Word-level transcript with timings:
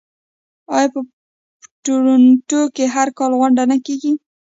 آیا 0.75 0.87
په 0.93 0.99
تورنټو 1.83 2.61
کې 2.75 2.85
هر 2.95 3.07
کال 3.17 3.31
غونډه 3.39 3.63
نه 3.71 3.77
کیږي؟ 3.85 4.13